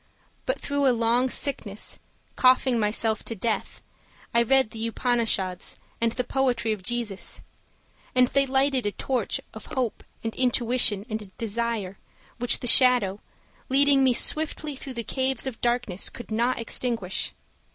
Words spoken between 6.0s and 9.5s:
and the poetry of Jesus. And they lighted a torch